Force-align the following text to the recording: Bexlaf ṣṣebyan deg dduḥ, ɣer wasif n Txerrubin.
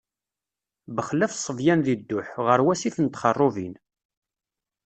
Bexlaf 0.95 1.31
ṣṣebyan 1.39 1.79
deg 1.87 1.99
dduḥ, 2.03 2.29
ɣer 2.45 2.59
wasif 2.65 2.95
n 2.99 3.07
Txerrubin. 3.07 3.73